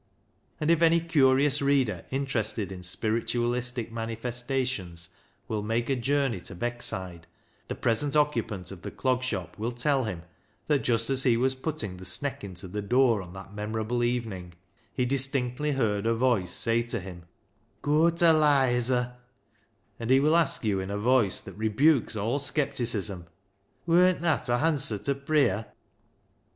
And 0.59 0.71
if 0.71 0.81
any 0.81 0.99
curious 0.99 1.61
reader 1.61 2.05
296 2.09 2.09
BECKSIDE 2.09 2.17
LIGHTS 2.17 2.21
interested 2.23 2.71
in 2.71 2.81
spiritualistic 2.83 3.91
manifestations 3.91 5.09
will 5.47 5.61
make 5.61 5.91
a 5.91 5.95
journey 5.95 6.41
to 6.41 6.55
Beckside, 6.55 7.25
the 7.67 7.75
present 7.75 8.15
occu 8.15 8.47
pant 8.47 8.71
of 8.71 8.81
the 8.81 8.89
Clog 8.89 9.21
Shop 9.21 9.55
will 9.59 9.71
tell 9.71 10.05
him 10.05 10.23
that 10.65 10.79
just 10.79 11.11
as 11.11 11.21
he 11.21 11.37
was 11.37 11.53
putting 11.53 11.97
the 11.97 12.05
sneck 12.05 12.43
into 12.43 12.67
the 12.67 12.81
door 12.81 13.21
on 13.21 13.33
that 13.33 13.53
memorable 13.53 14.03
evening, 14.03 14.53
he 14.91 15.05
distinctly 15.05 15.73
heard 15.73 16.07
a 16.07 16.15
voice 16.15 16.51
say 16.51 16.81
to 16.81 16.99
him," 16.99 17.25
Goa 17.83 18.11
ta 18.11 18.31
Lizer," 18.31 19.17
and 19.99 20.09
he 20.09 20.19
will 20.19 20.35
ask 20.35 20.63
you, 20.63 20.79
in 20.79 20.89
a 20.89 20.97
voice 20.97 21.39
that 21.41 21.53
rebukes 21.53 22.15
all 22.15 22.39
scepticism," 22.39 23.27
Wurn't 23.85 24.21
that 24.21 24.49
a 24.49 24.57
hanser 24.57 24.97
ta 24.97 25.13
pruyer 25.13 25.67